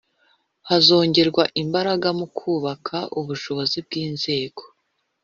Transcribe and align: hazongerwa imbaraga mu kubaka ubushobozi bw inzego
hazongerwa 0.67 1.43
imbaraga 1.61 2.07
mu 2.19 2.27
kubaka 2.37 2.97
ubushobozi 3.19 3.77
bw 3.85 3.91
inzego 4.05 4.61